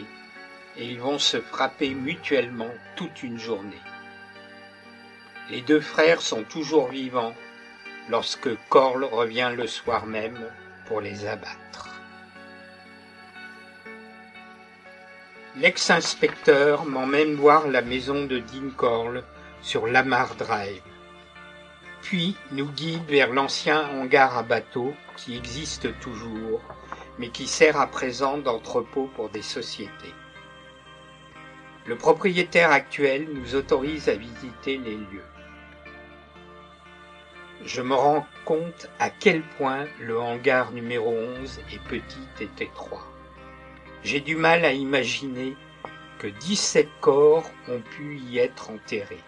et 0.76 0.86
ils 0.86 1.00
vont 1.00 1.18
se 1.18 1.40
frapper 1.40 1.94
mutuellement 1.94 2.70
toute 2.96 3.22
une 3.22 3.38
journée. 3.38 3.82
Les 5.50 5.62
deux 5.62 5.80
frères 5.80 6.20
sont 6.20 6.44
toujours 6.44 6.88
vivants 6.88 7.34
lorsque 8.10 8.50
Corl 8.68 9.04
revient 9.04 9.52
le 9.56 9.66
soir 9.66 10.06
même 10.06 10.38
pour 10.86 11.00
les 11.00 11.26
abattre. 11.26 11.88
L'ex-inspecteur 15.56 16.84
m'emmène 16.84 17.34
voir 17.34 17.66
la 17.66 17.82
maison 17.82 18.26
de 18.26 18.38
Dean 18.38 18.70
Corl 18.76 19.24
sur 19.60 19.86
Lamar 19.86 20.34
Drive. 20.36 20.82
Puis 22.02 22.36
nous 22.52 22.68
guide 22.68 23.04
vers 23.08 23.32
l'ancien 23.32 23.88
hangar 23.88 24.38
à 24.38 24.42
bateaux 24.42 24.94
qui 25.16 25.36
existe 25.36 25.98
toujours, 25.98 26.62
mais 27.18 27.28
qui 27.28 27.46
sert 27.46 27.80
à 27.80 27.86
présent 27.86 28.38
d'entrepôt 28.38 29.10
pour 29.14 29.28
des 29.28 29.42
sociétés. 29.42 30.14
Le 31.86 31.96
propriétaire 31.96 32.70
actuel 32.70 33.28
nous 33.32 33.54
autorise 33.54 34.08
à 34.08 34.14
visiter 34.14 34.76
les 34.76 34.96
lieux. 34.96 35.24
Je 37.64 37.82
me 37.82 37.94
rends 37.94 38.26
compte 38.44 38.88
à 38.98 39.10
quel 39.10 39.42
point 39.42 39.86
le 40.00 40.18
hangar 40.18 40.70
numéro 40.72 41.10
11 41.10 41.60
est 41.72 41.82
petit 41.88 42.28
et 42.40 42.62
étroit. 42.62 43.06
J'ai 44.04 44.20
du 44.20 44.36
mal 44.36 44.64
à 44.64 44.72
imaginer 44.72 45.56
que 46.18 46.28
17 46.28 46.88
corps 47.00 47.50
ont 47.68 47.80
pu 47.80 48.18
y 48.18 48.38
être 48.38 48.70
enterrés. 48.70 49.24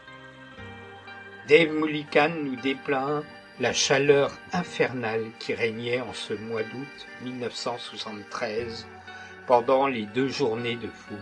Dave 1.48 1.72
Mullican 1.72 2.28
nous 2.28 2.56
déplaint 2.56 3.24
la 3.60 3.74
chaleur 3.74 4.32
infernale 4.54 5.26
qui 5.38 5.52
régnait 5.52 6.00
en 6.00 6.14
ce 6.14 6.32
mois 6.32 6.62
d'août 6.62 7.06
1973 7.22 8.86
pendant 9.46 9.86
les 9.86 10.06
deux 10.06 10.28
journées 10.28 10.76
de 10.76 10.88
fouille. 10.88 11.18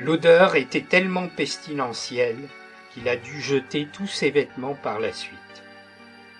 L'odeur 0.00 0.56
était 0.56 0.80
tellement 0.80 1.28
pestilentielle 1.28 2.48
qu'il 2.92 3.08
a 3.08 3.14
dû 3.14 3.40
jeter 3.40 3.86
tous 3.92 4.08
ses 4.08 4.32
vêtements 4.32 4.74
par 4.74 4.98
la 4.98 5.12
suite. 5.12 5.38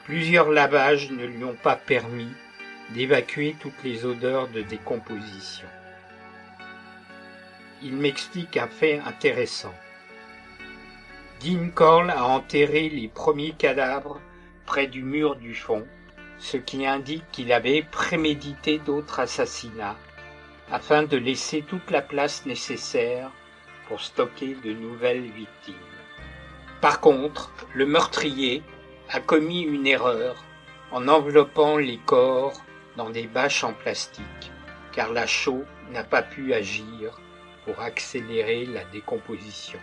Plusieurs 0.07 0.51
lavages 0.51 1.13
ne 1.13 1.25
lui 1.25 1.45
ont 1.45 1.55
pas 1.55 1.77
permis 1.77 2.33
d'évacuer 2.91 3.55
toutes 3.61 3.85
les 3.85 4.05
odeurs 4.05 4.49
de 4.49 4.63
décomposition. 4.63 5.69
Il 7.81 7.95
m'explique 7.95 8.57
un 8.57 8.67
fait 8.67 8.99
intéressant. 9.07 9.75
Dean 11.43 11.71
Corll 11.75 12.09
a 12.11 12.25
enterré 12.25 12.89
les 12.89 13.09
premiers 13.09 13.51
cadavres 13.51 14.21
près 14.65 14.87
du 14.87 15.03
mur 15.03 15.35
du 15.35 15.57
fond, 15.57 15.85
ce 16.39 16.57
qui 16.57 16.87
indique 16.87 17.29
qu'il 17.33 17.53
avait 17.53 17.83
prémédité 17.83 18.79
d'autres 18.79 19.19
assassinats 19.19 19.97
afin 20.71 21.03
de 21.03 21.17
laisser 21.17 21.63
toute 21.63 21.91
la 21.91 22.01
place 22.01 22.47
nécessaire 22.47 23.33
pour 23.89 24.01
stocker 24.01 24.57
de 24.65 24.73
nouvelles 24.73 25.33
victimes. 25.33 25.75
Par 26.81 27.01
contre, 27.01 27.51
le 27.75 27.87
meurtrier 27.87 28.63
a 29.11 29.19
commis 29.19 29.63
une 29.63 29.89
erreur 29.89 30.45
en 30.93 31.09
enveloppant 31.09 31.77
les 31.77 31.99
corps 31.99 32.63
dans 32.97 33.11
des 33.11 33.27
bâches 33.27 33.65
en 33.65 33.73
plastique, 33.73 34.53
car 34.93 35.13
la 35.13 35.27
chaux 35.27 35.65
n'a 35.91 36.05
pas 36.05 36.23
pu 36.23 36.55
agir 36.55 37.21
pour 37.65 37.81
accélérer 37.81 38.65
la 38.65 38.85
décomposition. 38.85 39.81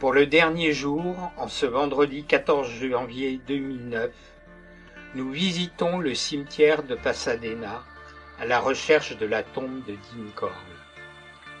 Pour 0.00 0.12
le 0.12 0.26
dernier 0.26 0.72
jour, 0.72 1.32
en 1.36 1.48
ce 1.48 1.66
vendredi 1.66 2.22
14 2.22 2.70
janvier 2.88 3.40
2009, 3.48 4.12
nous 5.16 5.32
visitons 5.32 5.98
le 5.98 6.14
cimetière 6.14 6.84
de 6.84 6.94
Pasadena 6.94 7.82
à 8.38 8.46
la 8.46 8.60
recherche 8.60 9.18
de 9.18 9.26
la 9.26 9.42
tombe 9.42 9.84
de 9.86 9.94
Dean 9.94 10.50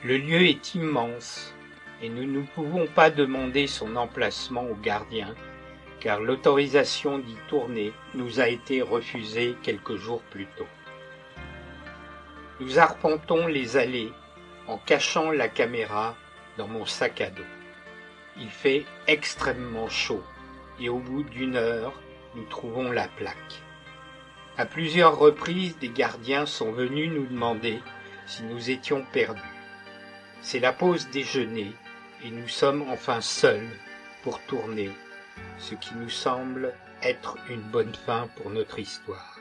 Le 0.04 0.18
lieu 0.18 0.42
est 0.42 0.76
immense 0.76 1.52
et 2.00 2.08
nous 2.08 2.26
ne 2.26 2.42
pouvons 2.54 2.86
pas 2.86 3.10
demander 3.10 3.66
son 3.66 3.96
emplacement 3.96 4.62
au 4.62 4.76
gardien 4.76 5.34
car 5.98 6.20
l'autorisation 6.20 7.18
d'y 7.18 7.36
tourner 7.48 7.92
nous 8.14 8.38
a 8.38 8.46
été 8.46 8.82
refusée 8.82 9.56
quelques 9.64 9.96
jours 9.96 10.22
plus 10.30 10.46
tôt. 10.56 10.68
Nous 12.60 12.78
arpentons 12.78 13.48
les 13.48 13.76
allées 13.76 14.12
en 14.68 14.78
cachant 14.78 15.32
la 15.32 15.48
caméra 15.48 16.14
dans 16.56 16.68
mon 16.68 16.86
sac 16.86 17.20
à 17.20 17.30
dos. 17.30 17.57
Il 18.40 18.50
fait 18.50 18.86
extrêmement 19.06 19.88
chaud 19.88 20.22
et 20.80 20.88
au 20.88 20.98
bout 20.98 21.24
d'une 21.24 21.56
heure, 21.56 21.92
nous 22.34 22.44
trouvons 22.44 22.92
la 22.92 23.08
plaque. 23.08 23.62
À 24.56 24.66
plusieurs 24.66 25.18
reprises, 25.18 25.78
des 25.78 25.88
gardiens 25.88 26.46
sont 26.46 26.72
venus 26.72 27.10
nous 27.10 27.26
demander 27.26 27.80
si 28.26 28.42
nous 28.44 28.70
étions 28.70 29.04
perdus. 29.12 29.40
C'est 30.40 30.60
la 30.60 30.72
pause 30.72 31.08
déjeuner 31.10 31.72
et 32.24 32.30
nous 32.30 32.48
sommes 32.48 32.82
enfin 32.88 33.20
seuls 33.20 33.68
pour 34.22 34.40
tourner 34.42 34.90
ce 35.58 35.74
qui 35.74 35.94
nous 35.94 36.10
semble 36.10 36.74
être 37.02 37.36
une 37.48 37.62
bonne 37.62 37.94
fin 37.94 38.28
pour 38.36 38.50
notre 38.50 38.78
histoire. 38.78 39.38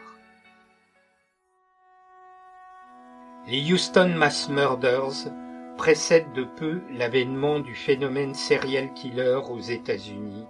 Les 3.47 3.71
Houston 3.71 4.09
Mass 4.15 4.49
Murders 4.49 5.31
précèdent 5.77 6.33
de 6.33 6.43
peu 6.43 6.81
l'avènement 6.91 7.59
du 7.59 7.75
phénomène 7.75 8.33
serial 8.33 8.93
killer 8.93 9.39
aux 9.49 9.59
États-Unis, 9.59 10.45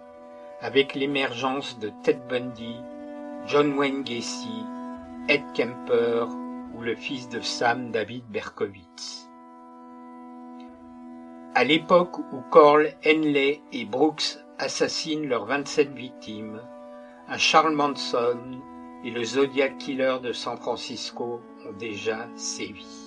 avec 0.62 0.96
l'émergence 0.96 1.78
de 1.80 1.92
Ted 2.04 2.22
Bundy, 2.30 2.78
John 3.46 3.78
Wayne 3.78 4.04
Gacy, 4.04 4.64
Ed 5.28 5.44
Kemper 5.54 6.26
ou 6.76 6.82
le 6.82 6.96
fils 6.96 7.30
de 7.30 7.42
Sam 7.42 7.92
David 7.92 8.24
Berkowitz. 8.30 9.30
À 11.54 11.64
l'époque 11.64 12.18
où 12.20 12.42
Corl, 12.50 12.90
Henley 13.06 13.62
et 13.74 13.86
Brooks 13.86 14.38
assassinent 14.60 15.28
leurs 15.28 15.46
27 15.46 15.94
victimes, 15.94 16.62
un 17.28 17.38
Charles 17.38 17.76
Manson 17.76 18.62
et 19.04 19.12
le 19.12 19.24
Zodiac 19.24 19.78
Killer 19.78 20.18
de 20.24 20.32
San 20.32 20.58
Francisco 20.58 21.42
ont 21.66 21.74
déjà 21.74 22.28
sévi. 22.36 23.07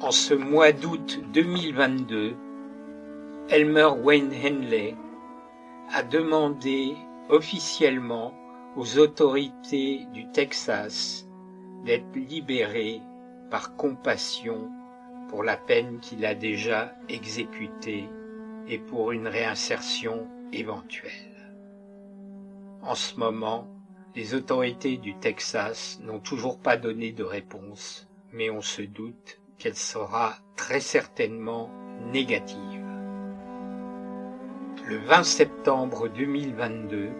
En 0.00 0.12
ce 0.12 0.32
mois 0.32 0.70
d'août 0.70 1.18
2022, 1.32 2.36
Elmer 3.48 3.88
Wayne 4.00 4.32
Henley 4.32 4.94
a 5.92 6.04
demandé 6.04 6.94
officiellement 7.28 8.32
aux 8.76 8.98
autorités 8.98 10.06
du 10.12 10.30
Texas 10.30 11.26
d'être 11.84 12.14
libéré 12.14 13.02
par 13.50 13.74
compassion 13.74 14.70
pour 15.28 15.42
la 15.42 15.56
peine 15.56 15.98
qu'il 15.98 16.24
a 16.24 16.36
déjà 16.36 16.94
exécutée 17.08 18.08
et 18.68 18.78
pour 18.78 19.10
une 19.10 19.26
réinsertion 19.26 20.28
éventuelle. 20.52 21.50
En 22.82 22.94
ce 22.94 23.16
moment, 23.16 23.66
les 24.14 24.34
autorités 24.34 24.96
du 24.96 25.16
Texas 25.16 25.98
n'ont 26.04 26.20
toujours 26.20 26.60
pas 26.60 26.76
donné 26.76 27.10
de 27.10 27.24
réponse, 27.24 28.08
mais 28.32 28.48
on 28.48 28.62
se 28.62 28.82
doute 28.82 29.40
qu'elle 29.58 29.76
sera 29.76 30.36
très 30.56 30.80
certainement 30.80 31.70
négative. 32.12 32.84
Le 34.86 34.96
20 34.98 35.22
septembre 35.24 36.08
2022, 36.08 37.10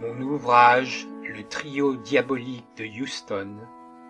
mon 0.00 0.20
ouvrage 0.20 1.06
Le 1.22 1.42
trio 1.44 1.96
diabolique 1.96 2.66
de 2.76 2.84
Houston 2.84 3.56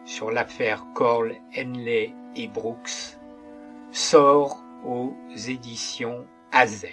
sur 0.04 0.30
l'affaire 0.30 0.84
Cole, 0.94 1.36
Henley 1.56 2.14
et 2.34 2.48
Brooks 2.48 3.18
sort 3.92 4.62
aux 4.84 5.14
éditions 5.46 6.26
AZ. 6.50 6.86